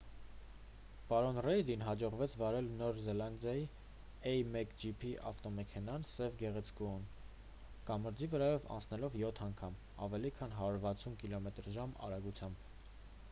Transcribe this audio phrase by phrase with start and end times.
[1.09, 3.65] պարոն ռեյդին հաջողվեց վարել նոր զելանդիայի
[4.31, 7.05] a1gp ավտոմեքենան՝ սև գեղեցկուհուն՝
[7.91, 9.77] կամրջի վրայով անցնելով յոթ անգամ՝
[10.07, 12.67] ավելի քան 160 կմ/ժ արագությամբ։